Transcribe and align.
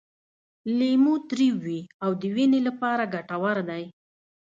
لیمو 0.77 1.13
تریو 1.29 1.53
وي 1.63 1.79
او 2.03 2.11
د 2.21 2.23
وینې 2.35 2.59
لپاره 2.67 3.11
ګټور 3.13 3.57
دی. 3.69 3.83